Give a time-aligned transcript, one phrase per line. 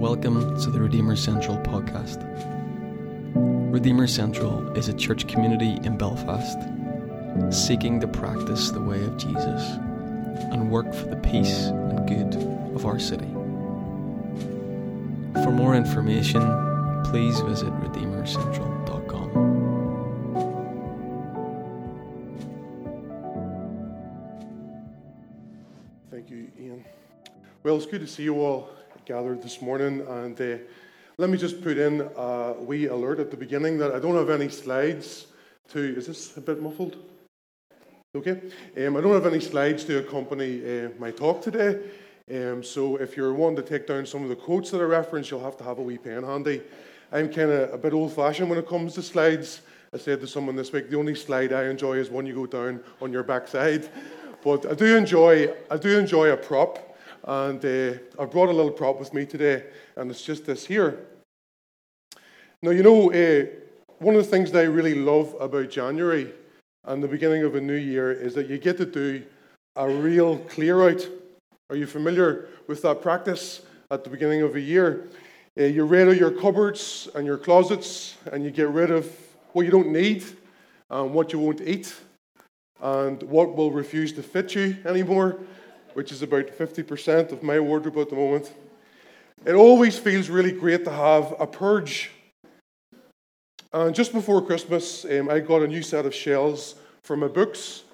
[0.00, 2.24] Welcome to the Redeemer Central podcast.
[3.70, 6.56] Redeemer Central is a church community in Belfast
[7.50, 9.62] seeking to practice the way of Jesus
[10.52, 12.34] and work for the peace and good
[12.74, 13.26] of our city.
[15.44, 16.40] For more information,
[17.04, 19.30] please visit redeemercentral.com.
[26.10, 26.86] Thank you, Ian.
[27.62, 28.70] Well, it's good to see you all
[29.10, 30.06] gathered this morning.
[30.06, 30.58] And uh,
[31.18, 34.30] let me just put in a wee alert at the beginning that I don't have
[34.30, 35.26] any slides
[35.70, 35.80] to.
[35.80, 36.96] Is this a bit muffled?
[38.14, 38.40] Okay.
[38.76, 41.80] Um, I don't have any slides to accompany uh, my talk today.
[42.32, 45.28] Um, so if you're wanting to take down some of the quotes that I reference,
[45.28, 46.62] you'll have to have a wee pen handy.
[47.10, 49.62] I'm kind of a bit old fashioned when it comes to slides.
[49.92, 52.46] I said to someone this week, the only slide I enjoy is one you go
[52.46, 53.88] down on your backside.
[54.42, 56.89] But I do enjoy, I do enjoy a prop,
[57.24, 59.64] and uh, I brought a little prop with me today,
[59.96, 61.06] and it's just this here.
[62.62, 63.46] Now, you know, uh,
[63.98, 66.32] one of the things that I really love about January
[66.84, 69.22] and the beginning of a new year is that you get to do
[69.76, 71.06] a real clear out.
[71.68, 75.08] Are you familiar with that practice at the beginning of a year?
[75.58, 79.10] Uh, you rid of your cupboards and your closets, and you get rid of
[79.52, 80.24] what you don't need
[80.90, 81.94] and what you won't eat
[82.82, 85.38] and what will refuse to fit you anymore,
[85.94, 88.52] which is about 50% of my wardrobe at the moment.
[89.44, 92.10] It always feels really great to have a purge.
[93.72, 97.84] And just before Christmas, um, I got a new set of shelves for my books.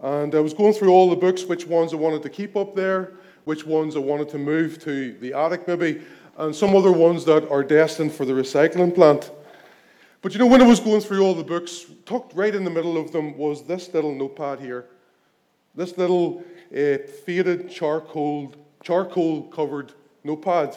[0.00, 2.74] And I was going through all the books, which ones I wanted to keep up
[2.74, 6.02] there, which ones I wanted to move to the attic maybe,
[6.38, 9.30] and some other ones that are destined for the recycling plant.
[10.22, 12.70] But you know, when I was going through all the books, tucked right in the
[12.70, 14.86] middle of them was this little notepad here.
[15.74, 16.42] This little
[16.74, 19.92] uh, faded charcoal, charcoal covered
[20.24, 20.76] notepad.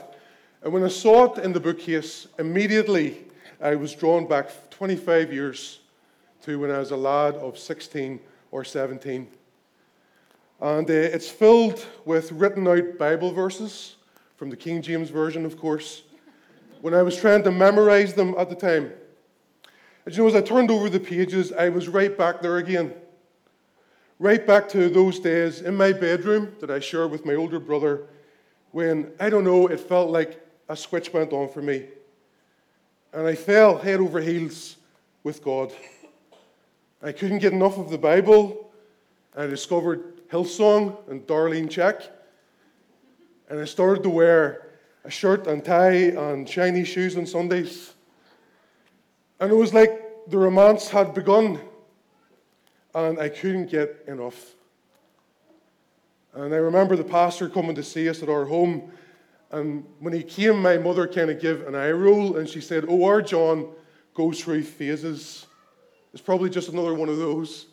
[0.61, 3.25] And when I saw it in the bookcase, immediately
[3.59, 5.79] I was drawn back 25 years
[6.43, 8.19] to when I was a lad of 16
[8.51, 9.27] or 17.
[10.59, 13.95] And uh, it's filled with written out Bible verses
[14.35, 16.03] from the King James Version, of course,
[16.81, 18.91] when I was trying to memorize them at the time.
[20.05, 22.93] And you know, as I turned over the pages, I was right back there again.
[24.19, 28.07] Right back to those days in my bedroom that I shared with my older brother
[28.71, 31.85] when, I don't know, it felt like a switch went on for me.
[33.13, 34.77] And I fell head over heels
[35.23, 35.71] with God.
[37.03, 38.71] I couldn't get enough of the Bible.
[39.35, 42.07] I discovered Hillsong and Darlene Zschech.
[43.49, 44.71] And I started to wear
[45.03, 47.93] a shirt and tie and shiny shoes on Sundays.
[49.39, 51.59] And it was like the romance had begun,
[52.93, 54.55] and I couldn't get enough.
[56.33, 58.91] And I remember the pastor coming to see us at our home,
[59.51, 62.85] and when he came, my mother kind of gave an eye roll, and she said,
[62.87, 63.69] Oh, our John
[64.13, 65.45] goes through phases.
[66.13, 67.67] It's probably just another one of those.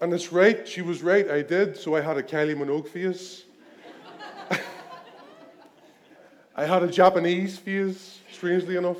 [0.00, 3.44] And it's right, she was right, I did, so I had a Kylie Minogue phase.
[6.56, 8.98] I had a Japanese phase, strangely enough.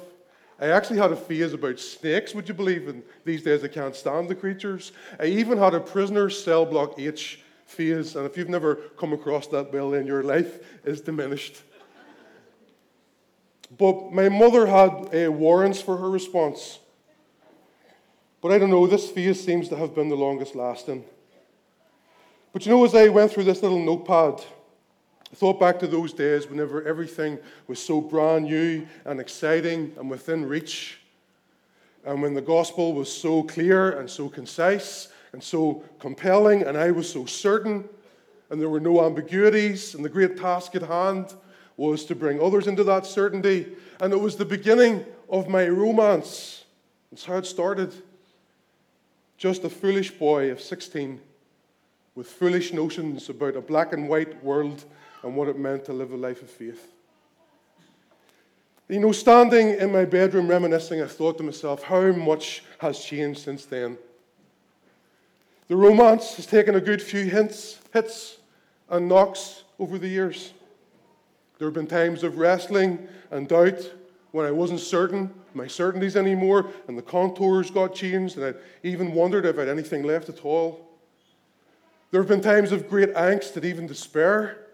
[0.59, 2.89] I actually had a phase about snakes, would you believe?
[2.89, 4.93] And these days I can't stand the creatures.
[5.21, 9.49] I even had a prisoner cell block H phase, and if you've never come across
[9.49, 11.63] that bill in your life, is diminished.
[13.77, 16.79] But my mother had uh, warrants for her response.
[18.41, 21.05] But I don't know, this phase seems to have been the longest lasting.
[22.53, 24.43] But you know, as I went through this little notepad,
[25.37, 30.47] thought back to those days whenever everything was so brand new and exciting and within
[30.47, 30.99] reach,
[32.07, 36.91] and when the gospel was so clear and so concise and so compelling, and I
[36.91, 37.87] was so certain,
[38.49, 41.35] and there were no ambiguities, and the great task at hand
[41.77, 43.77] was to bring others into that certainty.
[44.01, 46.65] And it was the beginning of my romance.
[47.11, 47.93] That's how it started.
[49.37, 51.21] Just a foolish boy of 16
[52.15, 54.87] with foolish notions about a black and white world
[55.23, 56.93] and what it meant to live a life of faith.
[58.89, 63.41] You know, standing in my bedroom reminiscing, I thought to myself, how much has changed
[63.41, 63.99] since then?
[65.67, 68.39] The romance has taken a good few hints, hits
[68.89, 70.53] and knocks over the years.
[71.59, 73.91] There have been times of wrestling and doubt
[74.31, 79.13] when I wasn't certain my certainties anymore, and the contours got changed, and I even
[79.13, 80.87] wondered if I had anything left at all.
[82.11, 84.66] There have been times of great angst and even despair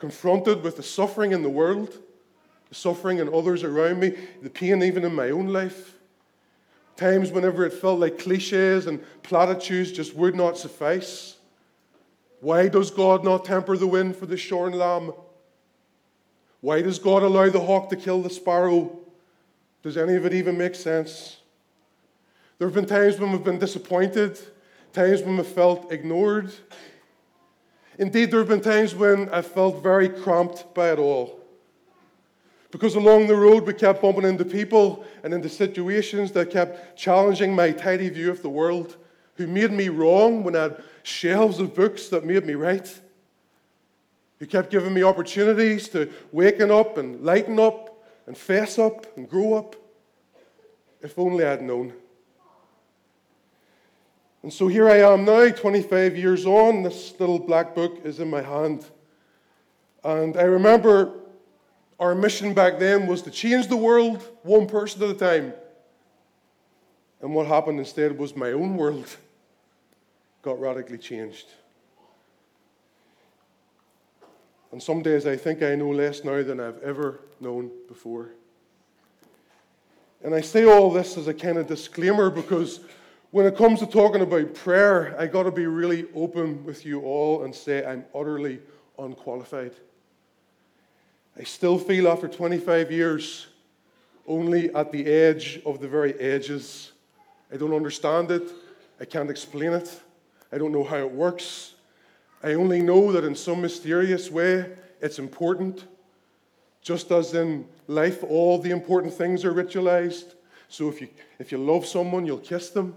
[0.00, 1.98] confronted with the suffering in the world,
[2.70, 5.96] the suffering in others around me, the pain even in my own life.
[6.96, 11.36] Times whenever it felt like cliches and platitudes just would not suffice.
[12.40, 15.12] Why does God not temper the wind for the shorn lamb?
[16.62, 18.98] Why does God allow the hawk to kill the sparrow?
[19.82, 21.38] Does any of it even make sense?
[22.58, 24.38] There have been times when we've been disappointed,
[24.92, 26.52] times when we've felt ignored.
[28.00, 31.38] Indeed, there have been times when I felt very cramped by it all.
[32.70, 37.54] Because along the road, we kept bumping into people and into situations that kept challenging
[37.54, 38.96] my tidy view of the world,
[39.34, 42.88] who made me wrong when I had shelves of books that made me right,
[44.38, 49.28] who kept giving me opportunities to waken up and lighten up and fess up and
[49.28, 49.76] grow up.
[51.02, 51.92] If only I'd known.
[54.42, 56.82] And so here I am now, 25 years on.
[56.82, 58.86] This little black book is in my hand.
[60.02, 61.12] And I remember
[61.98, 65.52] our mission back then was to change the world one person at a time.
[67.20, 69.14] And what happened instead was my own world
[70.42, 71.46] got radically changed.
[74.72, 78.30] And some days I think I know less now than I've ever known before.
[80.22, 82.80] And I say all this as a kind of disclaimer because
[83.30, 87.02] when it comes to talking about prayer, I got to be really open with you
[87.02, 88.58] all and say I'm utterly
[88.98, 89.72] unqualified.
[91.38, 93.46] I still feel after 25 years
[94.26, 96.92] only at the edge of the very edges.
[97.52, 98.50] I don't understand it.
[99.00, 100.00] I can't explain it.
[100.52, 101.74] I don't know how it works.
[102.42, 104.66] I only know that in some mysterious way
[105.00, 105.84] it's important.
[106.82, 110.34] Just as in life, all the important things are ritualized.
[110.68, 112.94] So if you, if you love someone, you'll kiss them.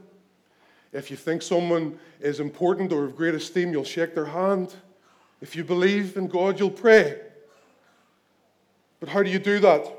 [0.94, 4.76] If you think someone is important or of great esteem, you'll shake their hand.
[5.42, 7.20] If you believe in God, you'll pray.
[9.00, 9.92] But how do you do that?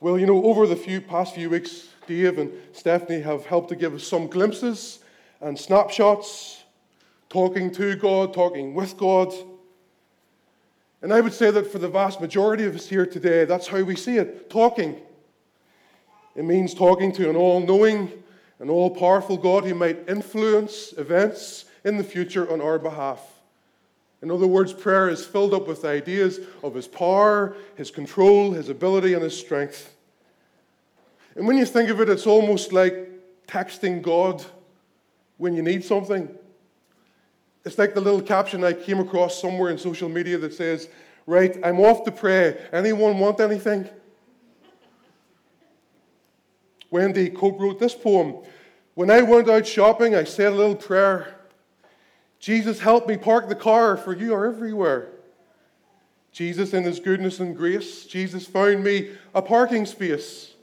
[0.00, 3.76] Well, you know, over the few, past few weeks, Dave and Stephanie have helped to
[3.76, 5.00] give us some glimpses
[5.40, 6.64] and snapshots,
[7.28, 9.32] talking to God, talking with God.
[11.02, 13.82] And I would say that for the vast majority of us here today, that's how
[13.82, 15.00] we see it talking.
[16.34, 18.10] It means talking to an all knowing,
[18.64, 23.20] an all powerful God who might influence events in the future on our behalf.
[24.22, 28.70] In other words, prayer is filled up with ideas of His power, His control, His
[28.70, 29.94] ability, and His strength.
[31.36, 33.10] And when you think of it, it's almost like
[33.46, 34.42] texting God
[35.36, 36.26] when you need something.
[37.66, 40.88] It's like the little caption I came across somewhere in social media that says,
[41.26, 42.58] Right, I'm off to pray.
[42.72, 43.90] Anyone want anything?
[46.90, 48.36] Wendy Cope wrote this poem
[48.94, 51.34] When I went out shopping, I said a little prayer.
[52.38, 55.08] Jesus, help me park the car, for you are everywhere.
[56.30, 60.54] Jesus, in his goodness and grace, Jesus found me a parking space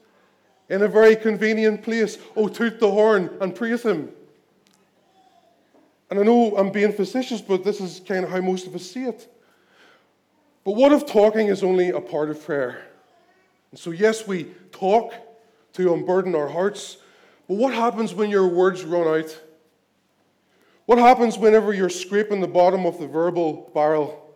[0.69, 2.17] in a very convenient place.
[2.35, 4.11] Oh, toot the horn and praise him.
[6.09, 8.83] And I know I'm being facetious, but this is kind of how most of us
[8.83, 9.33] see it.
[10.63, 12.85] But what if talking is only a part of prayer?
[13.71, 15.13] And so, yes, we talk
[15.73, 16.97] to unburden our hearts.
[17.51, 19.37] But what happens when your words run out?
[20.85, 24.33] What happens whenever you're scraping the bottom of the verbal barrel?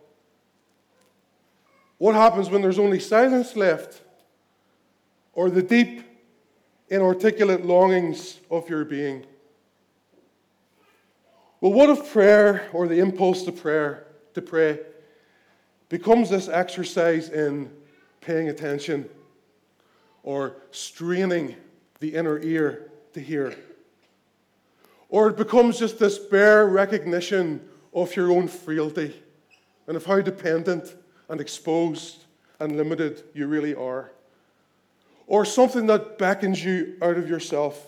[1.96, 4.02] What happens when there's only silence left?
[5.32, 6.02] Or the deep,
[6.90, 9.24] inarticulate longings of your being?
[11.62, 14.80] Well, what if prayer or the impulse to prayer to pray
[15.88, 17.70] becomes this exercise in
[18.20, 19.08] paying attention
[20.22, 21.56] or straining
[22.00, 23.56] the inner ear to hear.
[25.08, 29.14] Or it becomes just this bare recognition of your own frailty
[29.86, 30.94] and of how dependent
[31.30, 32.24] and exposed
[32.60, 34.12] and limited you really are.
[35.26, 37.84] Or something that beckons you out of yourself.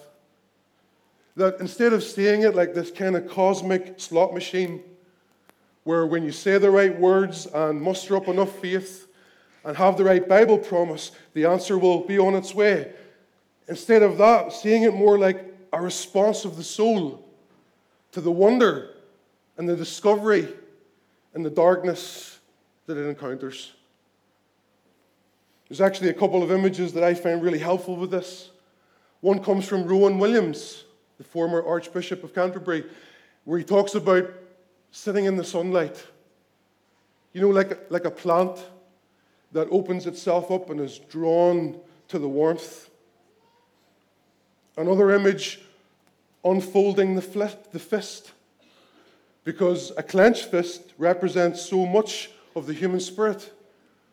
[1.36, 4.82] That instead of seeing it like this kind of cosmic slot machine,
[5.84, 9.06] where when you say the right words and muster up enough faith,
[9.64, 12.92] and have the right Bible promise, the answer will be on its way.
[13.68, 17.28] Instead of that, seeing it more like a response of the soul
[18.12, 18.94] to the wonder
[19.56, 20.48] and the discovery
[21.34, 22.38] and the darkness
[22.86, 23.72] that it encounters.
[25.68, 28.50] There's actually a couple of images that I find really helpful with this.
[29.20, 30.84] One comes from Rowan Williams,
[31.18, 32.84] the former Archbishop of Canterbury,
[33.44, 34.30] where he talks about
[34.90, 36.02] sitting in the sunlight.
[37.34, 38.58] You know, like like a plant
[39.52, 42.87] that opens itself up and is drawn to the warmth.
[44.78, 45.60] Another image
[46.44, 48.30] unfolding the, the fist,
[49.42, 53.52] because a clenched fist represents so much of the human spirit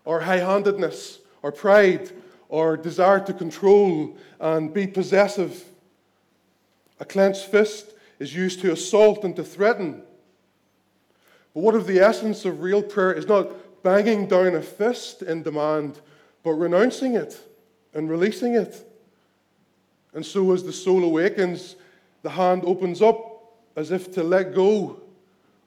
[0.07, 2.11] our high handedness, our pride,
[2.51, 5.63] our desire to control and be possessive.
[6.99, 10.01] A clenched fist is used to assault and to threaten.
[11.53, 15.43] But what if the essence of real prayer is not banging down a fist in
[15.43, 15.99] demand,
[16.43, 17.39] but renouncing it
[17.93, 18.83] and releasing it.
[20.15, 21.75] And so, as the soul awakens,
[22.23, 25.01] the hand opens up as if to let go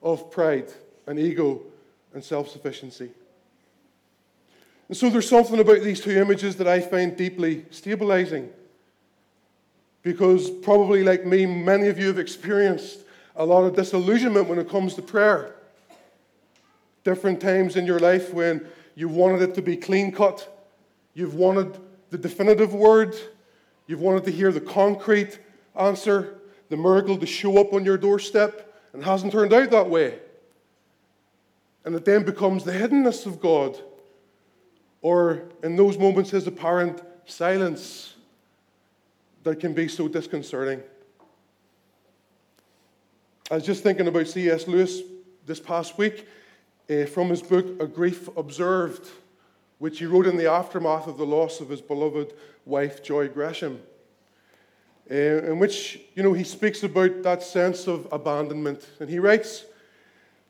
[0.03, 0.73] of pride
[1.07, 1.61] and ego
[2.15, 3.11] and self sufficiency.
[4.89, 8.51] And so, there's something about these two images that I find deeply stabilizing.
[10.03, 13.01] Because, probably like me, many of you have experienced
[13.37, 15.55] a lot of disillusionment when it comes to prayer.
[17.05, 20.67] Different times in your life when you wanted it to be clean cut,
[21.13, 21.79] you've wanted
[22.11, 23.15] the definitive word,
[23.89, 25.39] You've wanted to hear the concrete
[25.75, 26.35] answer,
[26.69, 30.19] the miracle to show up on your doorstep, and hasn't turned out that way.
[31.85, 33.79] And it then becomes the hiddenness of God,
[35.01, 38.15] or in those moments, his apparent silence
[39.43, 40.83] that can be so disconcerting.
[43.51, 44.69] I was just thinking about C.S.
[44.69, 45.01] Lewis
[45.47, 46.29] this past week
[46.91, 49.09] uh, from his book, A Grief Observed
[49.79, 52.33] which he wrote in the aftermath of the loss of his beloved
[52.65, 53.81] wife, Joy Gresham,
[55.11, 58.87] uh, in which, you know, he speaks about that sense of abandonment.
[59.01, 59.65] And he writes,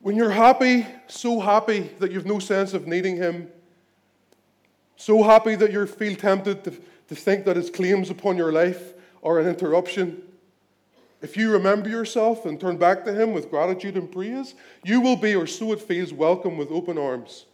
[0.00, 3.49] when you're happy, so happy that you've no sense of needing him,
[4.97, 6.70] so happy that you feel tempted to,
[7.08, 10.23] to think that his claims upon your life are an interruption,
[11.20, 14.54] if you remember yourself and turn back to him with gratitude and praise,
[14.85, 17.47] you will be, or so it feels, welcome with open arms.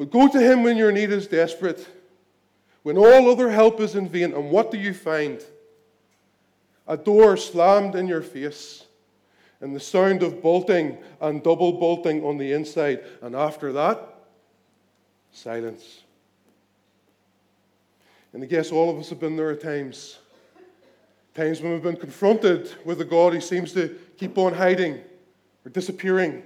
[0.00, 1.86] But go to him when your need is desperate,
[2.84, 4.32] when all other help is in vain.
[4.32, 5.44] And what do you find?
[6.88, 8.86] A door slammed in your face,
[9.60, 13.04] and the sound of bolting and double bolting on the inside.
[13.20, 14.00] And after that,
[15.32, 16.00] silence.
[18.32, 20.18] And I guess all of us have been there at times.
[21.34, 24.94] Times when we've been confronted with a God who seems to keep on hiding
[25.66, 26.42] or disappearing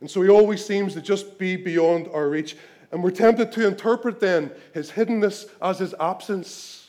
[0.00, 2.56] and so he always seems to just be beyond our reach.
[2.90, 6.88] And we're tempted to interpret then his hiddenness as his absence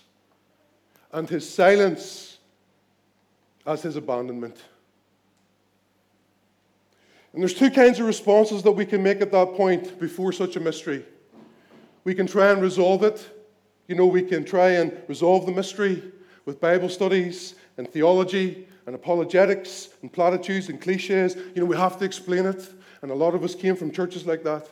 [1.12, 2.40] and his silence
[3.66, 4.58] as his abandonment.
[7.34, 10.56] And there's two kinds of responses that we can make at that point before such
[10.56, 11.06] a mystery.
[12.04, 13.30] We can try and resolve it.
[13.88, 16.02] You know, we can try and resolve the mystery
[16.46, 21.36] with Bible studies and theology and apologetics and platitudes and cliches.
[21.36, 22.68] You know, we have to explain it.
[23.02, 24.68] And a lot of us came from churches like that.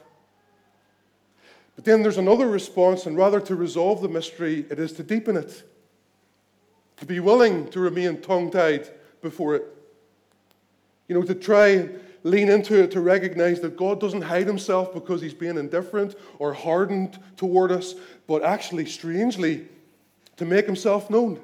[1.75, 5.37] But then there's another response, and rather to resolve the mystery, it is to deepen
[5.37, 5.63] it,
[6.97, 8.89] to be willing to remain tongue tied
[9.21, 9.63] before it.
[11.07, 11.89] You know, to try
[12.23, 16.53] lean into it, to recognize that God doesn't hide himself because he's being indifferent or
[16.53, 17.95] hardened toward us,
[18.27, 19.67] but actually, strangely,
[20.35, 21.39] to make himself known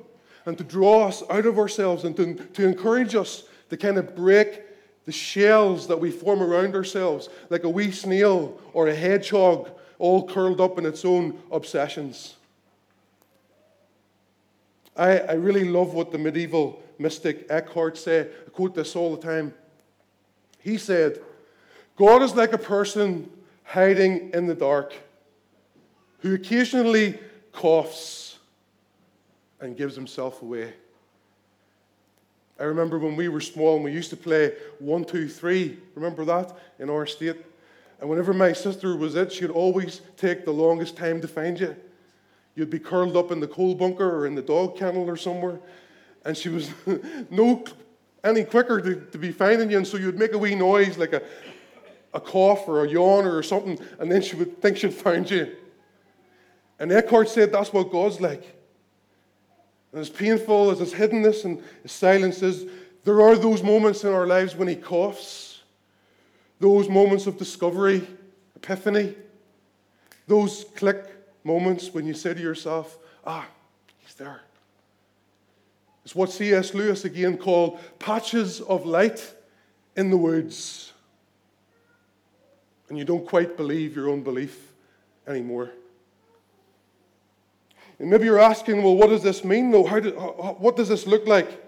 [0.45, 4.15] and to draw us out of ourselves and to, to encourage us to kind of
[4.15, 4.61] break
[5.05, 9.69] the shells that we form around ourselves, like a wee snail or a hedgehog,
[9.99, 12.35] all curled up in its own obsessions.
[14.95, 18.31] I, I really love what the medieval mystic Eckhart said.
[18.47, 19.53] I quote this all the time.
[20.59, 21.21] He said,
[21.95, 23.29] God is like a person
[23.63, 24.93] hiding in the dark
[26.19, 27.19] who occasionally
[27.51, 28.39] coughs
[29.59, 30.73] and gives himself away.
[32.59, 35.77] I remember when we were small and we used to play one, two, three.
[35.93, 37.37] Remember that in our state?
[37.99, 41.75] And whenever my sister was it, she'd always take the longest time to find you.
[42.55, 45.59] You'd be curled up in the coal bunker or in the dog kennel or somewhere,
[46.23, 46.69] and she was
[47.29, 47.63] no
[48.23, 49.77] any quicker to, to be finding you.
[49.77, 51.21] And so you'd make a wee noise like a,
[52.13, 55.55] a cough or a yawn or something, and then she would think she'd found you.
[56.79, 58.54] And Eckhart said that's what God's like.
[59.95, 62.65] And as painful as his hiddenness and his silence is,
[63.05, 65.61] there are those moments in our lives when he coughs,
[66.59, 68.05] those moments of discovery,
[68.57, 69.15] epiphany,
[70.27, 71.05] those click
[71.45, 73.47] moments when you say to yourself, ah,
[73.99, 74.41] he's there.
[76.03, 76.73] It's what C.S.
[76.73, 79.33] Lewis again called patches of light
[79.95, 80.91] in the woods.
[82.89, 84.73] And you don't quite believe your own belief
[85.25, 85.71] anymore.
[87.99, 89.85] And maybe you're asking, well, what does this mean though?
[89.85, 91.63] How, do, uh, uh, what does this look like?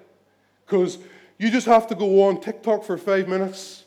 [0.65, 0.97] Because
[1.37, 3.85] you just have to go on TikTok for five minutes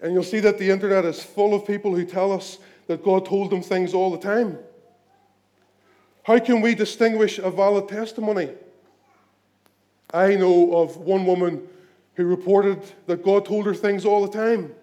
[0.00, 2.58] and you'll see that the internet is full of people who tell us
[2.88, 4.58] that God told them things all the time.
[6.24, 8.50] How can we distinguish a valid testimony?
[10.12, 11.66] I know of one woman
[12.14, 14.74] who reported that God told her things all the time.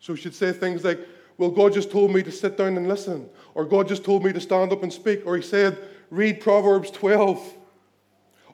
[0.00, 1.00] So she'd say things like,
[1.38, 3.28] well, God just told me to sit down and listen.
[3.56, 5.22] Or God just told me to stand up and speak.
[5.24, 5.78] Or He said,
[6.10, 7.54] read Proverbs 12.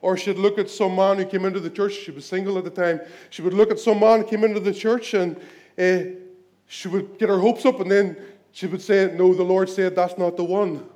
[0.00, 1.94] Or she'd look at some man who came into the church.
[1.94, 3.00] She was single at the time.
[3.28, 5.36] She would look at some man who came into the church and
[5.76, 6.14] uh,
[6.68, 8.16] she would get her hopes up and then
[8.52, 10.86] she would say, No, the Lord said that's not the one.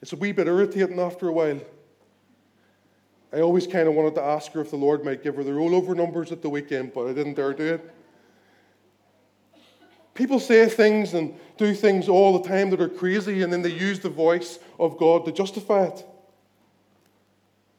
[0.00, 1.60] It's a wee bit irritating after a while.
[3.32, 5.50] I always kind of wanted to ask her if the Lord might give her the
[5.50, 7.94] rollover numbers at the weekend, but I didn't dare do it.
[10.14, 13.72] People say things and do things all the time that are crazy, and then they
[13.72, 16.04] use the voice of God to justify it.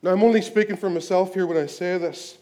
[0.01, 2.37] Now, I'm only speaking for myself here when I say this.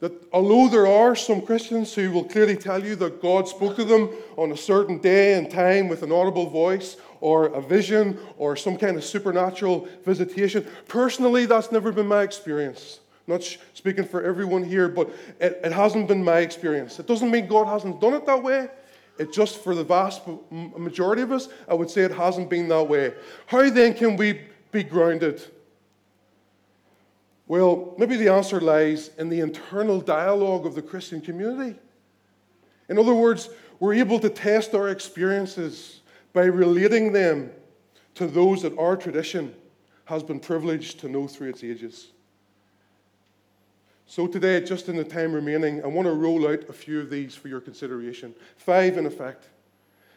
[0.00, 3.84] That although there are some Christians who will clearly tell you that God spoke to
[3.84, 8.56] them on a certain day and time with an audible voice or a vision or
[8.56, 12.98] some kind of supernatural visitation, personally, that's never been my experience.
[13.28, 15.08] Not speaking for everyone here, but
[15.40, 16.98] it, it hasn't been my experience.
[16.98, 18.68] It doesn't mean God hasn't done it that way.
[19.18, 22.84] It just for the vast majority of us, I would say it hasn't been that
[22.84, 23.14] way.
[23.46, 24.40] How then can we
[24.70, 25.42] be grounded?
[27.46, 31.78] Well, maybe the answer lies in the internal dialogue of the Christian community.
[32.88, 36.00] In other words, we're able to test our experiences
[36.32, 37.50] by relating them
[38.14, 39.54] to those that our tradition
[40.06, 42.12] has been privileged to know through its ages.
[44.14, 47.08] So, today, just in the time remaining, I want to roll out a few of
[47.08, 48.34] these for your consideration.
[48.58, 49.46] Five, in effect.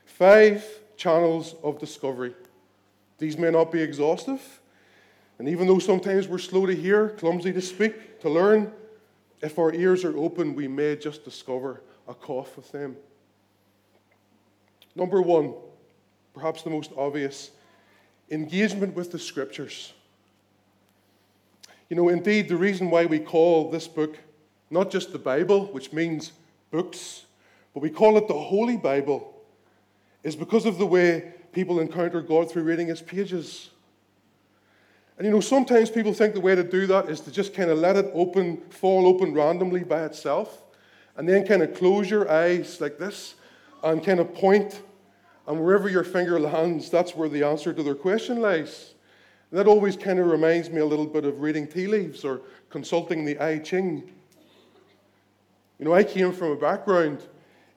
[0.03, 0.65] Five
[0.97, 2.35] channels of discovery.
[3.19, 4.59] These may not be exhaustive,
[5.39, 8.69] and even though sometimes we're slow to hear, clumsy to speak, to learn,
[9.41, 12.97] if our ears are open, we may just discover a cough with them.
[14.93, 15.53] Number one,
[16.33, 17.51] perhaps the most obvious,
[18.29, 19.93] engagement with the scriptures.
[21.89, 24.17] You know, indeed, the reason why we call this book
[24.69, 26.31] not just the Bible, which means
[26.71, 27.25] books,
[27.73, 29.33] but we call it the Holy Bible,
[30.23, 33.69] is because of the way people encounter God through reading its pages.
[35.17, 37.69] And you know, sometimes people think the way to do that is to just kind
[37.69, 40.63] of let it open, fall open randomly by itself,
[41.15, 43.35] and then kind of close your eyes like this
[43.83, 44.81] and kind of point,
[45.47, 48.94] and wherever your finger lands, that's where the answer to their question lies.
[49.51, 53.25] That always kind of reminds me a little bit of reading tea leaves or consulting
[53.25, 54.11] the I Ching.
[55.79, 57.21] You know, I came from a background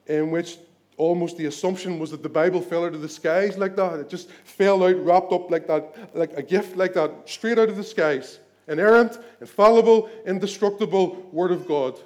[0.07, 0.57] in which
[0.97, 4.01] almost the assumption was that the Bible fell out of the skies like that.
[4.01, 7.69] It just fell out, wrapped up like that, like a gift like that, straight out
[7.69, 8.41] of the skies.
[8.67, 11.99] Inerrant, infallible, indestructible Word of God.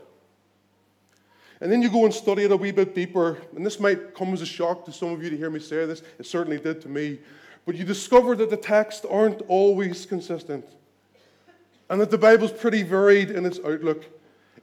[1.61, 4.33] And then you go and study it a wee bit deeper, and this might come
[4.33, 6.03] as a shock to some of you to hear me say this.
[6.19, 7.21] It certainly did to me.
[7.65, 10.67] But you discover that the texts aren't always consistent,
[11.89, 14.05] and that the Bible's pretty varied in its outlook.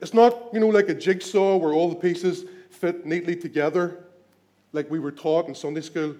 [0.00, 4.04] It's not, you know, like a jigsaw where all the pieces fit neatly together
[4.72, 6.14] like we were taught in Sunday school,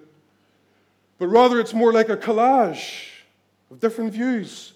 [1.19, 3.09] but rather it's more like a collage
[3.71, 4.73] of different views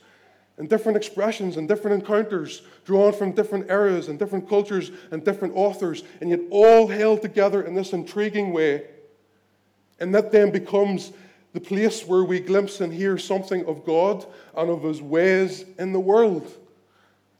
[0.56, 5.54] and different expressions and different encounters drawn from different eras and different cultures and different
[5.56, 8.84] authors, and yet all held together in this intriguing way.
[10.00, 11.12] And that then becomes
[11.54, 15.92] the place where we glimpse and hear something of God and of His ways in
[15.92, 16.52] the world.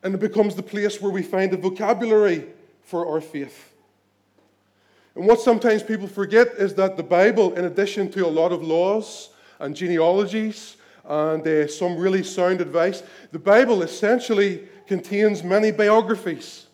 [0.03, 2.47] And it becomes the place where we find a vocabulary
[2.83, 3.73] for our faith.
[5.17, 8.63] And what sometimes people forget is that the Bible, in addition to a lot of
[8.63, 16.67] laws and genealogies and uh, some really sound advice, the Bible essentially contains many biographies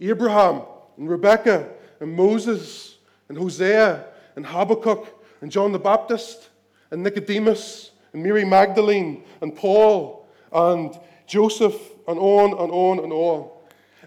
[0.00, 0.62] Abraham
[0.98, 4.04] and Rebecca and Moses and Hosea
[4.36, 6.48] and Habakkuk and John the Baptist
[6.90, 11.78] and Nicodemus and Mary Magdalene and Paul and Joseph
[12.08, 13.50] and on and on and on.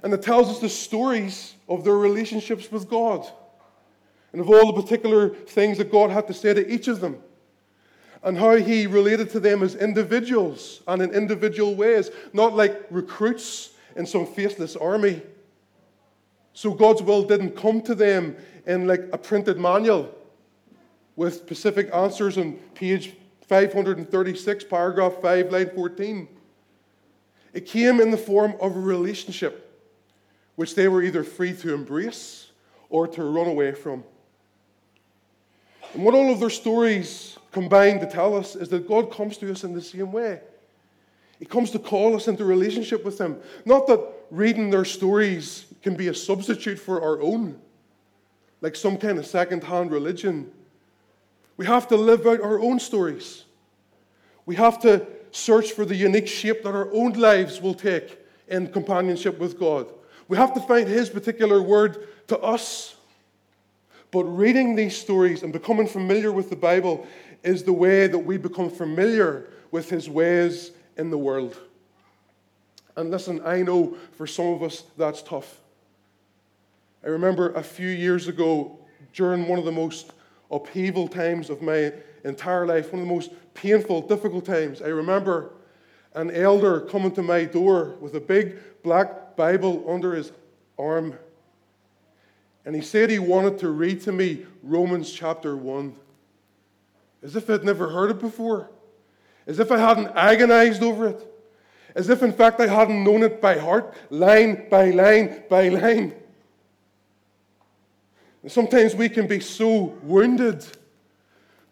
[0.02, 3.24] And it tells us the stories of their relationships with God
[4.32, 7.20] and of all the particular things that God had to say to each of them
[8.24, 13.76] and how he related to them as individuals and in individual ways, not like recruits
[13.96, 15.22] in some faceless army.
[16.54, 20.17] So God's will didn't come to them in like a printed manual
[21.18, 23.14] with specific answers on page
[23.48, 26.28] 536, paragraph 5, line 14.
[27.54, 29.64] It came in the form of a relationship
[30.56, 32.52] which they were either free to embrace
[32.90, 34.04] or to run away from.
[35.94, 39.52] And what all of their stories combine to tell us is that God comes to
[39.52, 40.42] us in the same way.
[41.40, 43.38] He comes to call us into relationship with Him.
[43.66, 44.02] Not that
[44.32, 47.60] reading their stories can be a substitute for our own,
[48.62, 50.52] like some kind of second hand religion.
[51.58, 53.44] We have to live out our own stories.
[54.46, 58.68] We have to search for the unique shape that our own lives will take in
[58.68, 59.88] companionship with God.
[60.28, 62.96] We have to find His particular word to us.
[64.12, 67.06] But reading these stories and becoming familiar with the Bible
[67.44, 71.58] is the way that we become familiar with His ways in the world.
[72.96, 75.60] And listen, I know for some of us that's tough.
[77.04, 78.80] I remember a few years ago,
[79.14, 80.12] during one of the most
[80.52, 85.52] upheaval times of my entire life, one of the most painful, difficult times, I remember
[86.14, 90.32] an elder coming to my door with a big black Bible under his
[90.80, 91.18] arm.
[92.66, 95.96] And he said he wanted to read to me Romans chapter 1,
[97.24, 98.70] as if I'd never heard it before,
[99.46, 101.34] as if I hadn't agonized over it,
[101.96, 106.14] as if, in fact, I hadn't known it by heart, line by line by line.
[108.48, 110.66] And sometimes we can be so wounded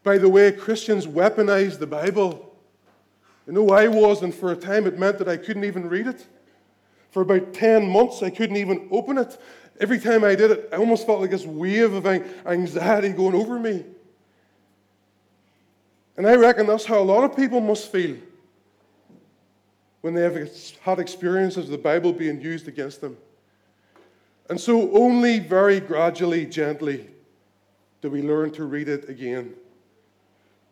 [0.03, 2.53] by the way Christians weaponize the Bible.
[3.47, 6.05] You know, I was, and for a time it meant that I couldn't even read
[6.05, 6.27] it.
[7.11, 9.37] For about 10 months, I couldn't even open it.
[9.79, 12.05] Every time I did it, I almost felt like this wave of
[12.45, 13.85] anxiety going over me.
[16.17, 18.17] And I reckon that's how a lot of people must feel
[20.01, 20.35] when they have
[20.81, 23.15] had experiences of the Bible being used against them.
[24.49, 27.09] And so, only very gradually, gently,
[28.01, 29.55] do we learn to read it again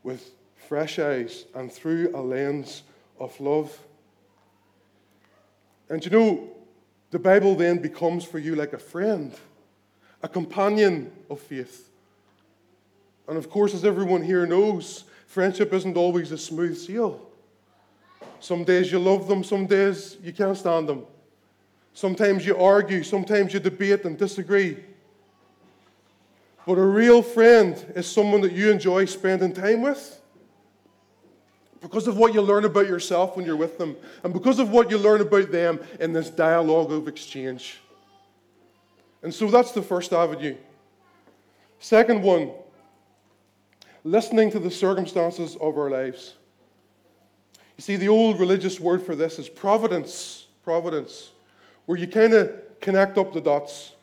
[0.03, 0.31] with
[0.67, 2.83] fresh eyes and through a lens
[3.19, 3.77] of love.
[5.89, 6.49] And you know,
[7.11, 9.33] the Bible then becomes for you like a friend,
[10.21, 11.89] a companion of faith.
[13.27, 17.29] And of course, as everyone here knows, friendship isn't always a smooth sail.
[18.39, 21.05] Some days you love them, some days you can't stand them.
[21.93, 24.77] Sometimes you argue, sometimes you debate and disagree.
[26.65, 30.19] But a real friend is someone that you enjoy spending time with
[31.81, 34.89] because of what you learn about yourself when you're with them, and because of what
[34.89, 37.81] you learn about them in this dialogue of exchange.
[39.21, 40.55] And so that's the first avenue.
[41.79, 42.51] Second one,
[44.05, 46.35] listening to the circumstances of our lives.
[47.77, 50.47] You see, the old religious word for this is providence.
[50.63, 51.31] Providence
[51.85, 53.93] where you kind of connect up the dots.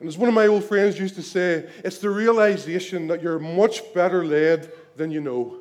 [0.00, 3.38] And as one of my old friends used to say, it's the realization that you're
[3.38, 5.58] much better led than you know.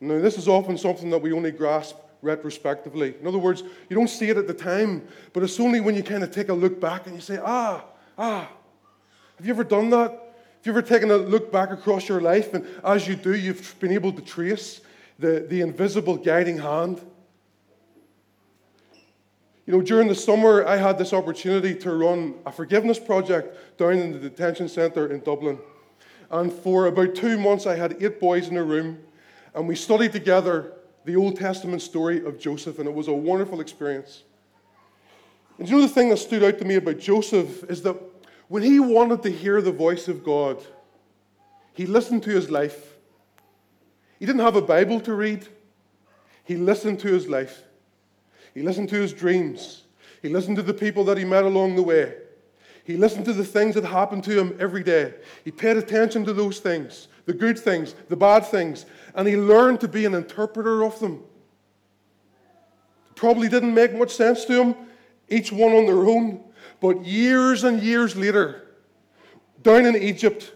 [0.00, 3.14] Now, this is often something that we only grasp retrospectively.
[3.20, 6.02] In other words, you don't see it at the time, but it's only when you
[6.02, 7.84] kind of take a look back and you say, ah,
[8.16, 8.48] ah.
[9.36, 10.10] Have you ever done that?
[10.10, 13.78] Have you ever taken a look back across your life, and as you do, you've
[13.78, 14.80] been able to trace
[15.18, 17.00] the, the invisible guiding hand?
[19.68, 23.98] You know, during the summer, I had this opportunity to run a forgiveness project down
[23.98, 25.58] in the detention centre in Dublin.
[26.30, 28.98] And for about two months, I had eight boys in a room,
[29.54, 30.72] and we studied together
[31.04, 34.22] the Old Testament story of Joseph, and it was a wonderful experience.
[35.58, 37.96] And you know the thing that stood out to me about Joseph is that
[38.48, 40.64] when he wanted to hear the voice of God,
[41.74, 42.94] he listened to his life.
[44.18, 45.46] He didn't have a Bible to read,
[46.42, 47.64] he listened to his life.
[48.54, 49.84] He listened to his dreams.
[50.22, 52.14] He listened to the people that he met along the way.
[52.84, 55.14] He listened to the things that happened to him every day.
[55.44, 59.80] He paid attention to those things, the good things, the bad things, and he learned
[59.80, 61.22] to be an interpreter of them.
[63.14, 64.74] Probably didn't make much sense to him,
[65.28, 66.42] each one on their own,
[66.80, 68.68] but years and years later,
[69.62, 70.52] down in Egypt,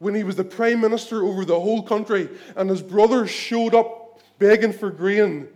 [0.00, 4.20] when he was the prime minister over the whole country, and his brothers showed up
[4.38, 5.46] begging for grain,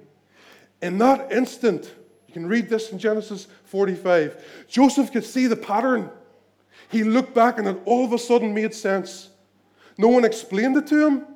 [0.85, 1.91] in that instant,
[2.29, 6.11] you can read this in Genesis 45, Joseph could see the pattern.
[6.91, 9.31] He looked back and it all of a sudden made sense.
[9.97, 11.27] No one explained it to him,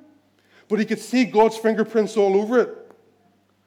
[0.68, 2.92] but he could see God's fingerprints all over it.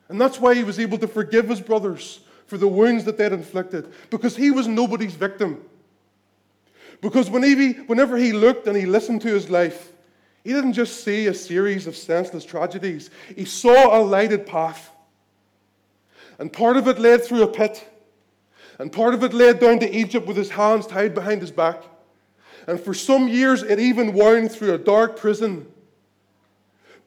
[0.07, 3.31] And that's why he was able to forgive his brothers for the wounds that they'd
[3.31, 5.63] inflicted, because he was nobody's victim.
[7.01, 9.93] Because whenever he looked and he listened to his life,
[10.43, 14.90] he didn't just see a series of senseless tragedies, he saw a lighted path.
[16.41, 17.87] And part of it led through a pit.
[18.79, 21.83] And part of it led down to Egypt with his hands tied behind his back.
[22.65, 25.67] And for some years, it even wound through a dark prison.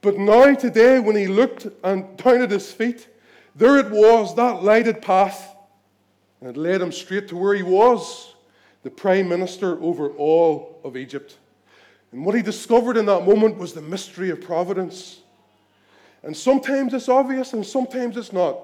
[0.03, 3.09] But now, today, when he looked and down at his feet,
[3.57, 5.57] there it was, that lighted path.
[6.41, 8.35] And it led him straight to where he was,
[8.85, 11.39] the prime minister over all of Egypt.
[12.13, 15.19] And what he discovered in that moment was the mystery of providence.
[16.23, 18.61] And sometimes it's obvious and sometimes it's not.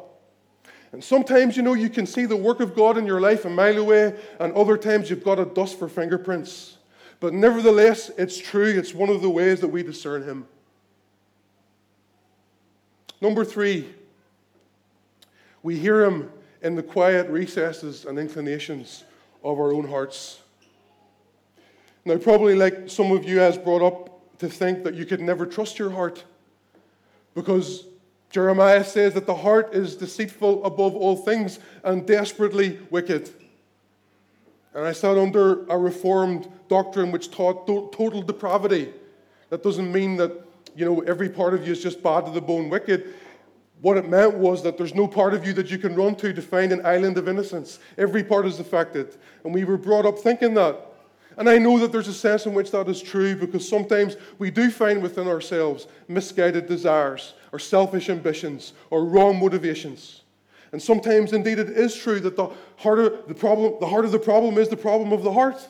[0.92, 3.50] And sometimes, you know, you can see the work of God in your life a
[3.50, 6.78] mile away, and other times you've got a dust for fingerprints.
[7.20, 8.76] But nevertheless, it's true.
[8.78, 10.46] It's one of the ways that we discern Him.
[13.20, 13.88] Number three,
[15.62, 16.30] we hear Him
[16.62, 19.04] in the quiet recesses and inclinations
[19.44, 20.40] of our own hearts.
[22.04, 25.44] Now, probably like some of you has brought up to think that you could never
[25.46, 26.24] trust your heart
[27.34, 27.84] because
[28.30, 33.28] Jeremiah says that the heart is deceitful above all things and desperately wicked.
[34.72, 38.92] And I sat under a reformed doctrine which taught total depravity.
[39.48, 40.32] That doesn't mean that,
[40.76, 43.14] you know, every part of you is just bad to the bone wicked.
[43.80, 46.32] What it meant was that there's no part of you that you can run to
[46.32, 47.80] to find an island of innocence.
[47.98, 49.16] Every part is affected.
[49.42, 50.86] And we were brought up thinking that.
[51.40, 54.50] And I know that there's a sense in which that is true because sometimes we
[54.50, 60.20] do find within ourselves misguided desires or selfish ambitions or wrong motivations.
[60.72, 64.12] And sometimes, indeed, it is true that the heart of the problem, the heart of
[64.12, 65.66] the problem is the problem of the heart.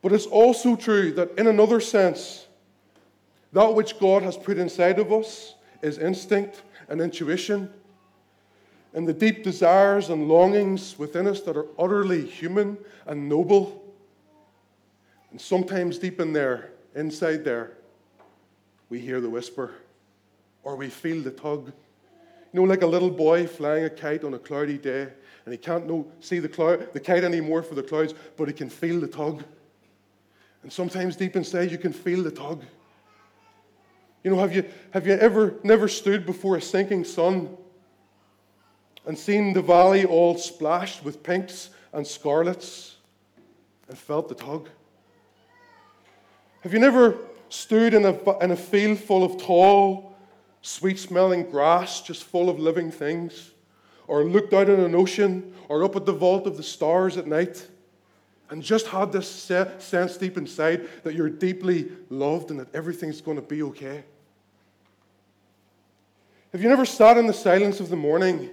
[0.00, 2.46] But it's also true that, in another sense,
[3.52, 7.68] that which God has put inside of us is instinct and intuition,
[8.92, 12.76] and the deep desires and longings within us that are utterly human
[13.06, 13.84] and noble.
[15.30, 17.72] And sometimes, deep in there, inside there,
[18.88, 19.74] we hear the whisper
[20.64, 21.72] or we feel the tug
[22.52, 25.02] you know, like a little boy flying a kite on a cloudy day,
[25.44, 28.54] and he can't no, see the, cloud, the kite anymore for the clouds, but he
[28.54, 29.44] can feel the tug.
[30.62, 32.62] And sometimes deep inside, you can feel the tug.
[34.24, 37.56] You know, have you, have you ever never stood before a sinking sun
[39.06, 42.96] and seen the valley all splashed with pinks and scarlets
[43.88, 44.68] and felt the tug?
[46.62, 47.16] Have you never
[47.48, 50.14] stood in a, in a field full of tall,
[50.62, 53.52] sweet smelling grass just full of living things,
[54.06, 57.26] or looked out at an ocean, or up at the vault of the stars at
[57.26, 57.66] night,
[58.50, 63.36] and just had this sense deep inside that you're deeply loved and that everything's going
[63.36, 64.04] to be okay.
[66.52, 68.50] Have you never sat in the silence of the morning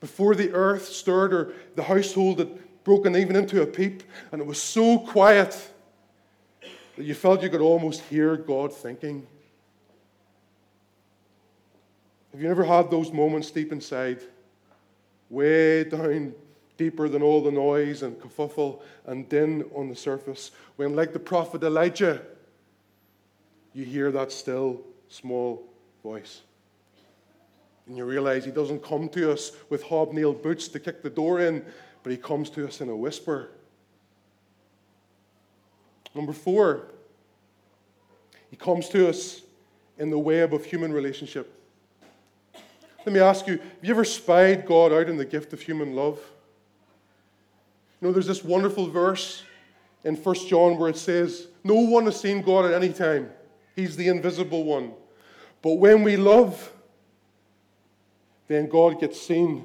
[0.00, 4.46] before the earth stirred or the household had broken even into a peep and it
[4.46, 5.70] was so quiet
[6.96, 9.26] that you felt you could almost hear God thinking?
[12.32, 14.20] Have you never had those moments deep inside,
[15.28, 16.34] way down
[16.76, 21.18] deeper than all the noise and kerfuffle and din on the surface, when, like the
[21.18, 22.22] prophet Elijah,
[23.74, 25.68] you hear that still small
[26.02, 26.42] voice?
[27.90, 31.40] And you realize he doesn't come to us with hobnailed boots to kick the door
[31.40, 31.64] in,
[32.04, 33.50] but he comes to us in a whisper.
[36.14, 36.86] Number four,
[38.48, 39.40] he comes to us
[39.98, 41.52] in the web of human relationship.
[43.04, 45.96] Let me ask you have you ever spied God out in the gift of human
[45.96, 46.20] love?
[48.00, 49.42] You know, there's this wonderful verse
[50.04, 53.30] in 1 John where it says, No one has seen God at any time.
[53.74, 54.92] He's the invisible one.
[55.60, 56.72] But when we love,
[58.50, 59.64] then God gets seen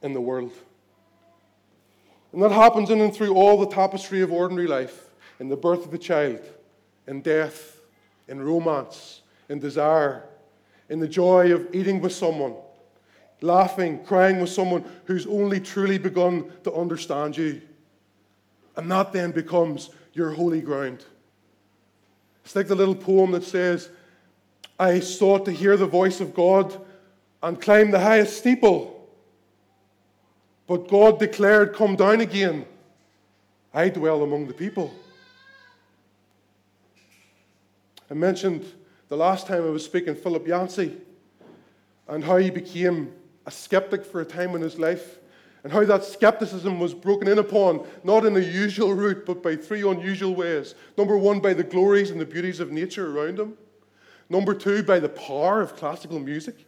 [0.00, 0.52] in the world.
[2.32, 5.84] And that happens in and through all the tapestry of ordinary life in the birth
[5.84, 6.40] of a child,
[7.08, 7.80] in death,
[8.28, 10.22] in romance, in desire,
[10.88, 12.54] in the joy of eating with someone,
[13.40, 17.60] laughing, crying with someone who's only truly begun to understand you.
[18.76, 21.04] And that then becomes your holy ground.
[22.44, 23.90] It's like the little poem that says,
[24.78, 26.80] I sought to hear the voice of God
[27.42, 29.08] and climb the highest steeple.
[30.66, 32.66] But God declared, Come down again.
[33.74, 34.94] I dwell among the people.
[38.10, 38.66] I mentioned
[39.08, 40.98] the last time I was speaking Philip Yancey
[42.08, 43.12] and how he became
[43.46, 45.18] a skeptic for a time in his life,
[45.64, 49.56] and how that skepticism was broken in upon, not in the usual route, but by
[49.56, 50.74] three unusual ways.
[50.98, 53.56] Number one, by the glories and the beauties of nature around him.
[54.28, 56.66] Number two, by the power of classical music.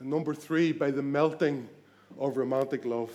[0.00, 1.68] And number three, by the melting
[2.18, 3.12] of romantic love.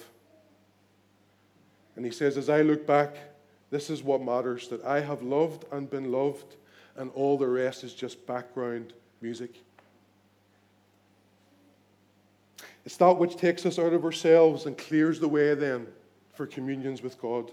[1.96, 3.16] And he says, As I look back,
[3.70, 6.56] this is what matters that I have loved and been loved,
[6.96, 9.64] and all the rest is just background music.
[12.86, 15.88] It's that which takes us out of ourselves and clears the way then
[16.34, 17.52] for communions with God.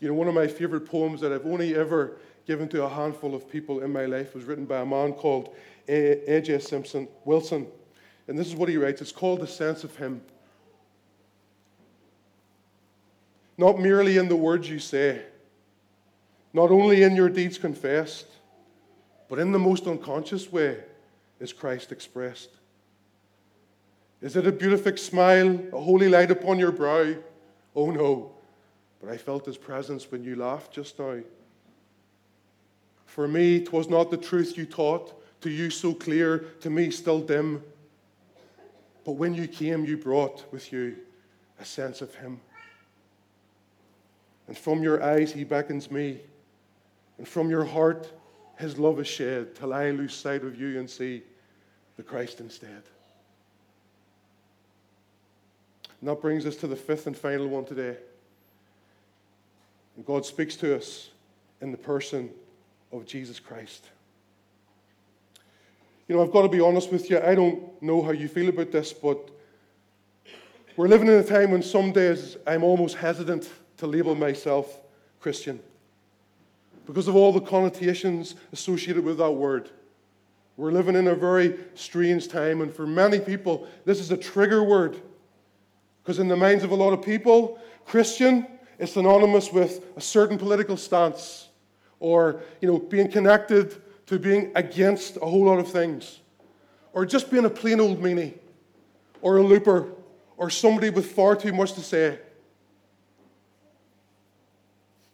[0.00, 3.34] You know, one of my favorite poems that I've only ever given to a handful
[3.34, 5.54] of people in my life was written by a man called
[5.90, 6.60] A.J.
[6.60, 7.66] Simpson Wilson.
[8.28, 10.20] And this is what he writes it's called The Sense of Him.
[13.58, 15.22] Not merely in the words you say,
[16.52, 18.26] not only in your deeds confessed,
[19.28, 20.78] but in the most unconscious way
[21.40, 22.50] is Christ expressed.
[24.22, 27.14] Is it a beatific smile, a holy light upon your brow?
[27.74, 28.32] Oh no,
[29.00, 31.20] but I felt his presence when you laughed just now.
[33.06, 37.20] For me, 'twas not the truth you taught, to you so clear, to me still
[37.20, 37.62] dim.
[39.04, 40.96] But when you came, you brought with you
[41.58, 42.40] a sense of him.
[44.46, 46.20] And from your eyes, he beckons me.
[47.18, 48.12] And from your heart,
[48.58, 51.22] his love is shed till I lose sight of you and see
[51.96, 52.82] the Christ instead.
[56.00, 57.96] And that brings us to the fifth and final one today.
[59.96, 61.10] And God speaks to us
[61.60, 62.30] in the person
[62.90, 63.86] of Jesus Christ.
[66.10, 67.20] You know, I've got to be honest with you.
[67.20, 69.30] I don't know how you feel about this, but
[70.76, 74.80] we're living in a time when some days I'm almost hesitant to label myself
[75.20, 75.60] Christian
[76.84, 79.70] because of all the connotations associated with that word.
[80.56, 84.64] We're living in a very strange time, and for many people, this is a trigger
[84.64, 85.00] word.
[86.02, 88.48] Because in the minds of a lot of people, Christian
[88.80, 91.50] is synonymous with a certain political stance
[92.00, 96.18] or you know, being connected to being against a whole lot of things,
[96.92, 98.34] or just being a plain old meanie,
[99.22, 99.92] or a looper,
[100.36, 102.18] or somebody with far too much to say.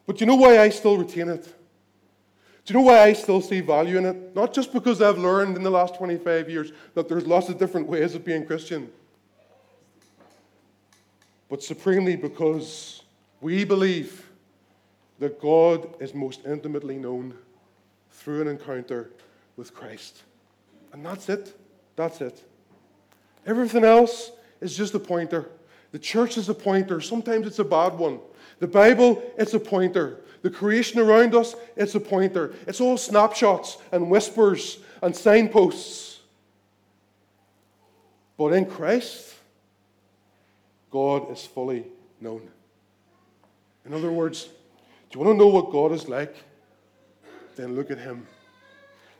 [0.07, 1.43] But you know why I still retain it?
[2.65, 4.35] Do you know why I still see value in it?
[4.35, 7.85] Not just because I've learned in the last 25 years that there's lots of different
[7.85, 8.89] ways of being Christian,
[11.49, 13.03] but supremely because
[13.41, 14.27] we believe
[15.19, 17.35] that God is most intimately known
[18.27, 19.09] through an encounter
[19.55, 20.23] with Christ.
[20.91, 21.57] And that's it.
[21.95, 22.43] That's it.
[23.45, 25.47] Everything else is just a pointer.
[25.93, 26.99] The church is a pointer.
[26.99, 28.19] Sometimes it's a bad one.
[28.59, 30.25] The Bible, it's a pointer.
[30.41, 32.53] The creation around us, it's a pointer.
[32.67, 36.19] It's all snapshots and whispers and signposts.
[38.35, 39.35] But in Christ,
[40.91, 41.85] God is fully
[42.19, 42.41] known.
[43.85, 44.49] In other words,
[45.09, 46.35] do you want to know what God is like?
[47.57, 48.25] Then look at Him.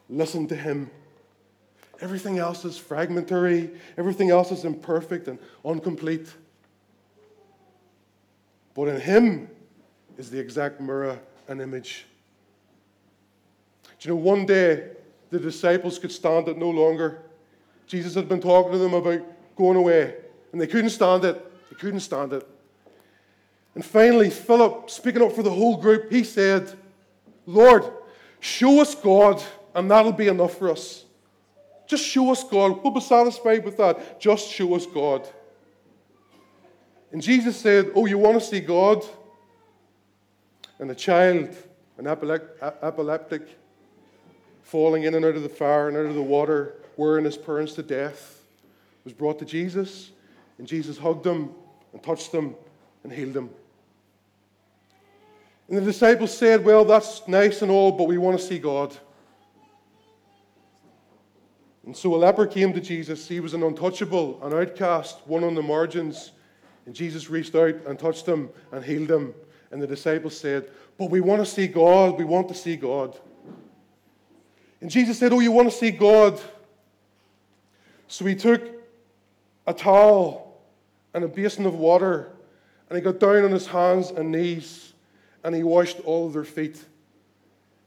[0.10, 0.90] Listen to Him.
[2.00, 6.28] Everything else is fragmentary, everything else is imperfect and incomplete.
[8.76, 9.50] But in Him
[10.18, 12.06] is the exact mirror and image.
[14.00, 14.92] Do you know, one day
[15.32, 17.24] the disciples could stand it no longer.
[17.88, 19.22] Jesus had been talking to them about
[19.56, 20.14] going away,
[20.52, 21.44] and they couldn't stand it.
[21.72, 22.48] They couldn't stand it.
[23.74, 26.78] And finally, Philip, speaking up for the whole group, he said,
[27.48, 27.84] Lord,
[28.48, 29.44] show us God,
[29.76, 31.04] and that'll be enough for us.
[31.86, 32.84] Just show us God.
[32.84, 34.20] We'll be satisfied with that.
[34.20, 35.28] Just show us God.
[37.12, 39.04] And Jesus said, Oh, you want to see God?
[40.80, 41.56] And a child,
[41.98, 43.48] an epileptic,
[44.64, 47.74] falling in and out of the fire and out of the water, wearing his parents
[47.74, 48.42] to death,
[49.04, 50.12] was brought to Jesus.
[50.58, 51.52] And Jesus hugged him
[51.94, 52.56] and touched him
[53.04, 53.50] and healed him.
[55.70, 58.96] And the disciples said, Well, that's nice and all, but we want to see God.
[61.86, 63.28] And so a leper came to Jesus.
[63.28, 66.32] He was an untouchable, an outcast, one on the margins.
[66.86, 69.34] And Jesus reached out and touched him and healed him.
[69.72, 72.18] And the disciples said, But we want to see God.
[72.18, 73.18] We want to see God.
[74.80, 76.40] And Jesus said, Oh, you want to see God?
[78.08, 78.62] So he took
[79.66, 80.62] a towel
[81.14, 82.32] and a basin of water
[82.90, 84.87] and he got down on his hands and knees
[85.44, 86.84] and he washed all their feet.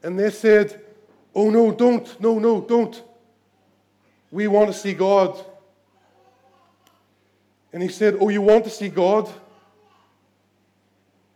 [0.02, 0.80] And they said,
[1.34, 3.02] Oh, no, don't, no, no, don't.
[4.30, 5.44] We want to see God.
[7.72, 9.30] And he said, Oh, you want to see God?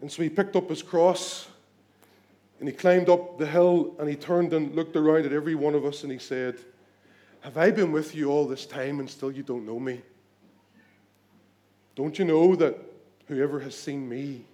[0.01, 1.49] And so he picked up his cross
[2.61, 5.75] and he climbed up the hill and he turned and looked around at every one
[5.75, 6.57] of us and he said,
[7.41, 10.03] Have I been with you all this time and still you don't know me?
[11.95, 12.77] Don't you know that
[13.29, 14.45] whoever has seen me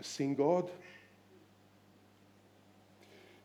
[0.00, 0.70] has seen God.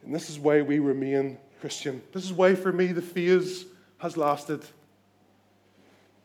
[0.05, 2.01] And this is why we remain Christian.
[2.13, 3.65] This is why, for me, the phase
[3.97, 4.63] has lasted.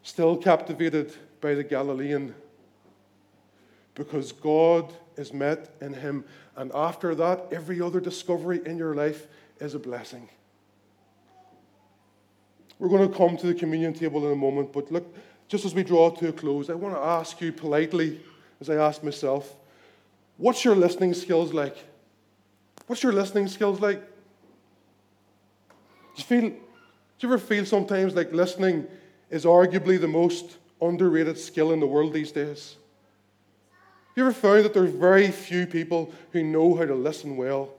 [0.05, 2.33] Still captivated by the Galilean.
[3.97, 6.25] Because God is met in him.
[6.55, 9.27] And after that, every other discovery in your life
[9.59, 10.29] is a blessing.
[12.79, 15.13] We're going to come to the communion table in a moment, but look,
[15.49, 18.21] just as we draw to a close, I want to ask you politely,
[18.61, 19.57] as I ask myself,
[20.41, 21.77] What's your listening skills like?
[22.87, 24.01] What's your listening skills like?
[24.01, 24.07] Do
[26.17, 26.57] you, feel, do
[27.21, 28.87] you ever feel sometimes like listening
[29.29, 32.77] is arguably the most underrated skill in the world these days?
[34.09, 37.75] Have you ever found that there's very few people who know how to listen well?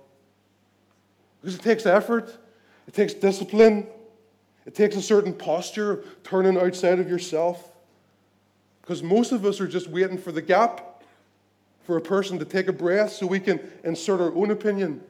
[1.42, 2.38] Because it takes effort,
[2.88, 3.88] it takes discipline,
[4.68, 7.72] it takes a certain posture turning outside of yourself.
[8.84, 10.91] Because most of us are just waiting for the gap
[11.84, 15.02] for a person to take a breath so we can insert our own opinion.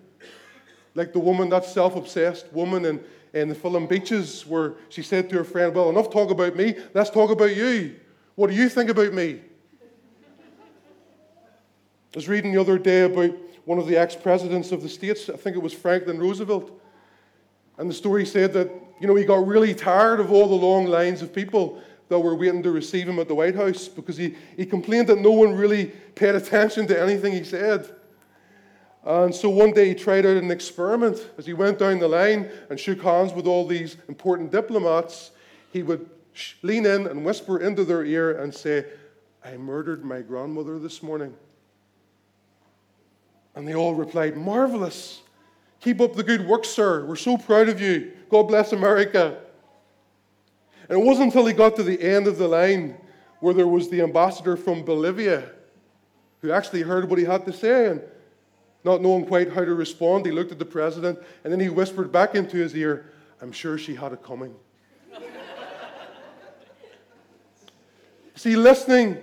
[0.96, 3.04] Like the woman, that self obsessed woman in,
[3.34, 6.76] in the film Beaches, where she said to her friend, Well, enough talk about me,
[6.94, 7.96] let's talk about you.
[8.36, 9.42] What do you think about me?
[12.14, 13.32] I was reading the other day about
[13.66, 16.78] one of the ex presidents of the States, I think it was Franklin Roosevelt.
[17.78, 18.70] And the story said that,
[19.00, 21.82] you know, he got really tired of all the long lines of people
[22.12, 25.20] that were waiting to receive him at the White House because he, he complained that
[25.20, 27.90] no one really paid attention to anything he said.
[29.06, 31.26] And so one day he tried out an experiment.
[31.38, 35.32] As he went down the line and shook hands with all these important diplomats,
[35.72, 36.10] he would
[36.64, 38.88] lean in and whisper into their ear and say,
[39.46, 41.34] I murdered my grandmother this morning.
[43.56, 45.22] And they all replied, Marvelous.
[45.80, 47.06] Keep up the good work, sir.
[47.06, 48.12] We're so proud of you.
[48.30, 49.38] God bless America.
[50.92, 52.98] And it wasn't until he got to the end of the line
[53.40, 55.50] where there was the ambassador from Bolivia
[56.42, 57.92] who actually heard what he had to say.
[57.92, 58.02] And
[58.84, 62.12] not knowing quite how to respond, he looked at the president and then he whispered
[62.12, 63.10] back into his ear,
[63.42, 64.54] I'm sure she had it coming.
[68.36, 69.18] See, listening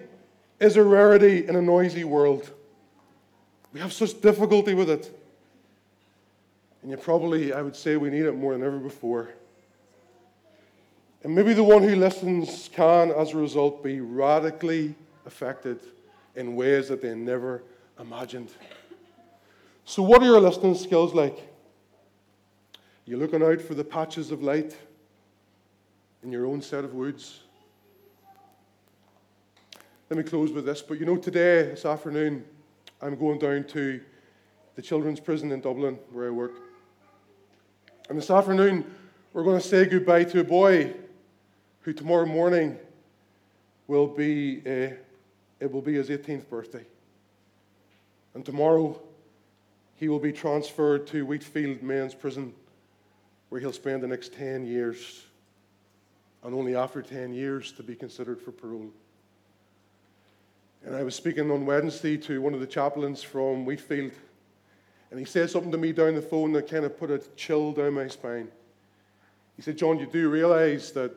[0.61, 2.51] is a rarity in a noisy world.
[3.75, 5.15] We have such difficulty with it.
[6.81, 9.35] And yet, probably, I would say we need it more than ever before.
[11.25, 14.95] And maybe the one who listens can, as a result, be radically
[15.27, 15.81] affected
[16.37, 17.63] in ways that they never
[17.99, 18.51] imagined.
[19.85, 21.37] So, what are your listening skills like?
[23.05, 24.77] You're you looking out for the patches of light
[26.23, 27.41] in your own set of woods?
[30.11, 30.83] Let me close with this.
[30.83, 32.45] But you know, today, this afternoon,
[33.03, 34.01] I'm going down to
[34.77, 36.53] the children's prison in Dublin where I work.
[38.09, 38.85] And this afternoon,
[39.33, 40.95] we're going to say goodbye to a boy
[41.83, 42.79] who tomorrow morning
[43.87, 44.95] will be, uh,
[45.61, 46.85] it will be his 18th birthday.
[48.35, 49.01] And tomorrow,
[49.97, 52.53] he will be transferred to Wheatfield Men's Prison,
[53.49, 55.25] where he'll spend the next 10 years,
[56.45, 58.91] and only after 10 years to be considered for parole.
[60.85, 64.13] And I was speaking on Wednesday to one of the chaplains from Wheatfield,
[65.11, 67.73] and he said something to me down the phone that kind of put a chill
[67.73, 68.49] down my spine.
[69.57, 71.13] He said, John, you do realize that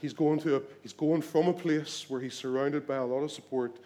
[0.00, 3.20] he's going, to a, he's going from a place where he's surrounded by a lot
[3.20, 3.76] of support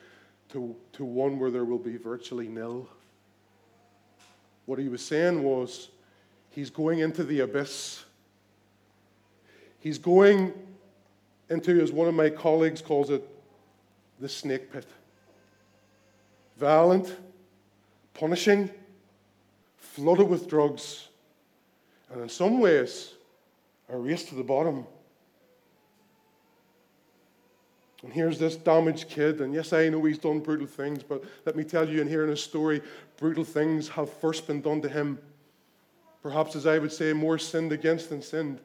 [0.50, 2.88] to, to one where there will be virtually nil.
[4.66, 5.88] What he was saying was,
[6.50, 8.04] he's going into the abyss.
[9.80, 10.52] He's going
[11.50, 13.28] into, as one of my colleagues calls it,
[14.20, 14.86] the snake pit.
[16.56, 17.14] Violent,
[18.14, 18.70] punishing,
[19.76, 21.08] flooded with drugs,
[22.10, 23.14] and in some ways,
[23.88, 24.86] a race to the bottom.
[28.04, 31.56] And here's this damaged kid, and yes, I know he's done brutal things, but let
[31.56, 32.82] me tell you, in hearing his story,
[33.16, 35.18] brutal things have first been done to him.
[36.22, 38.60] Perhaps, as I would say, more sinned against than sinned.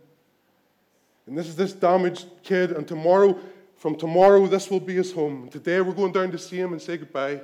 [1.26, 3.40] And this is this damaged kid, and tomorrow
[3.78, 5.48] from tomorrow, this will be his home.
[5.48, 7.40] Today, we're going down to see him and say goodbye.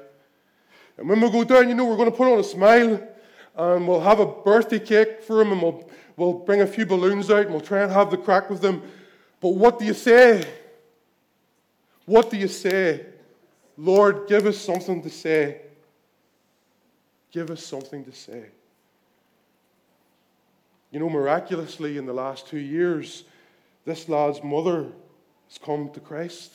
[0.98, 3.08] And when we go down, you know, we're going to put on a smile
[3.56, 7.32] and we'll have a birthday cake for him and we'll, we'll bring a few balloons
[7.32, 8.82] out and we'll try and have the crack with him.
[9.40, 10.46] But what do you say?
[12.06, 13.06] What do you say?
[13.78, 15.62] Lord, give us something to say.
[17.32, 18.46] Give us something to say.
[20.92, 23.26] You know, miraculously, in the last two years,
[23.84, 24.86] this lad's mother
[25.50, 26.54] has come to Christ.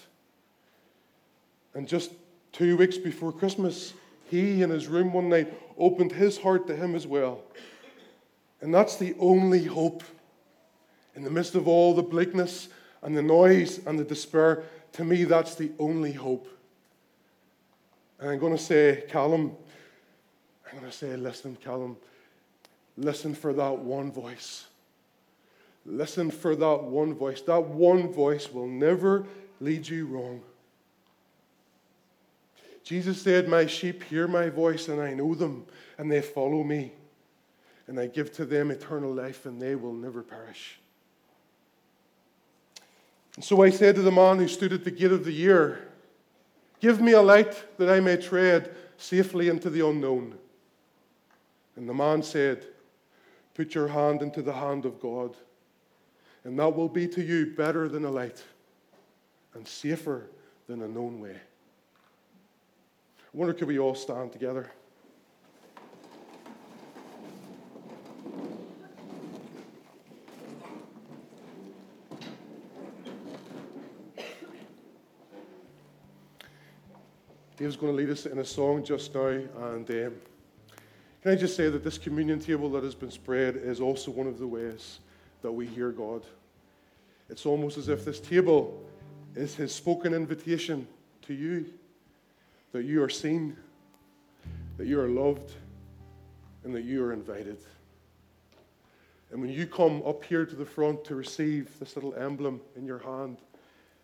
[1.75, 2.13] And just
[2.53, 3.93] two weeks before Christmas,
[4.31, 7.43] he in his room one night opened his heart to him as well.
[8.61, 10.03] And that's the only hope.
[11.17, 12.69] In the midst of all the bleakness
[13.03, 16.49] and the noise and the despair, to me, that's the only hope.
[18.19, 19.57] And I'm going to say, Callum,
[20.67, 21.97] I'm going to say, listen, Callum,
[22.97, 24.67] listen for that one voice.
[25.87, 27.41] Listen for that one voice.
[27.43, 29.27] That one voice will never
[29.61, 30.43] lead you wrong.
[32.85, 35.65] Jesus said, My sheep hear my voice, and I know them,
[35.97, 36.93] and they follow me.
[37.87, 40.80] And I give to them eternal life, and they will never perish.
[43.41, 45.89] And so I said to the man who stood at the gate of the year,
[46.79, 50.35] Give me a light that I may tread safely into the unknown.
[51.75, 52.67] And the man said,
[53.55, 55.35] Put your hand into the hand of God
[56.45, 58.45] and that will be to you better than a light
[59.55, 60.27] and safer
[60.67, 61.37] than a known way.
[63.23, 64.71] I wonder, could we all stand together?
[77.61, 80.15] Dave's going to lead us in a song just now, and um,
[81.23, 84.27] can I just say that this communion table that has been spread is also one
[84.27, 85.01] of the ways
[85.43, 86.23] that we hear God.
[87.29, 88.83] It's almost as if this table
[89.35, 90.89] is His spoken invitation
[91.27, 91.67] to you
[92.73, 93.59] that you are seen,
[94.79, 95.53] that you are loved,
[96.65, 97.59] and that you are invited.
[99.31, 102.87] And when you come up here to the front to receive this little emblem in
[102.87, 103.37] your hand,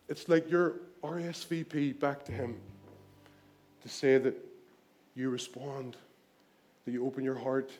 [0.09, 2.55] it's like your RSVP back to Him
[3.83, 4.35] to say that
[5.15, 5.97] you respond,
[6.85, 7.71] that you open your heart,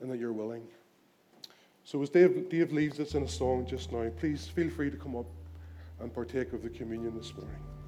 [0.00, 0.66] and that you're willing.
[1.84, 4.96] So, as Dave, Dave leads us in a song just now, please feel free to
[4.96, 5.26] come up
[6.00, 7.79] and partake of the communion this morning.